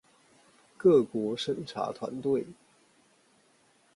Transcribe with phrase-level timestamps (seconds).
[0.77, 2.47] 各國審查團隊